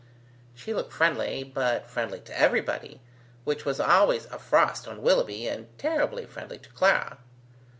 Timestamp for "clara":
6.71-7.19